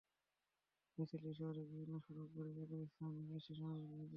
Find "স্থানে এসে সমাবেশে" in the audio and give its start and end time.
2.87-3.63